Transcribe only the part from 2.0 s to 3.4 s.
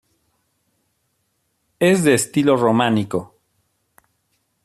de estilo románico.